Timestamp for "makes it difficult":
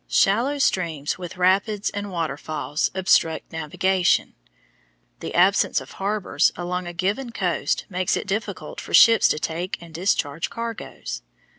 7.87-8.81